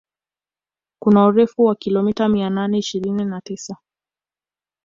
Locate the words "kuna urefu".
0.99-1.63